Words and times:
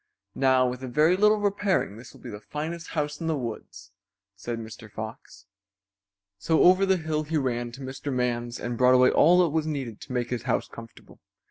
"Now 0.33 0.67
with 0.67 0.81
a 0.81 0.87
very 0.87 1.15
little 1.15 1.37
repairing 1.37 1.95
this 1.97 2.11
will 2.11 2.21
be 2.21 2.31
the 2.31 2.39
finest 2.41 2.87
house 2.97 3.21
in 3.21 3.27
the 3.27 3.37
woods," 3.37 3.91
said 4.35 4.57
Mr. 4.57 4.89
Fox. 4.91 5.45
So 6.39 6.63
over 6.63 6.87
the 6.87 6.97
hill 6.97 7.21
he 7.21 7.37
ran 7.37 7.71
to 7.73 7.81
Mr. 7.81 8.11
Man's 8.11 8.59
and 8.59 8.79
brought 8.79 8.95
away 8.95 9.11
all 9.11 9.37
that 9.43 9.49
was 9.49 9.67
needed 9.67 10.01
to 10.01 10.11
make 10.13 10.31
his 10.31 10.41
house 10.49 10.67
comfortable. 10.67 11.19